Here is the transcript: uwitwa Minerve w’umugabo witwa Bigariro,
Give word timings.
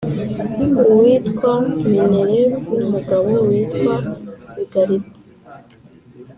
uwitwa 0.91 1.51
Minerve 1.91 2.47
w’umugabo 2.73 3.31
witwa 3.47 3.95
Bigariro, 4.55 5.07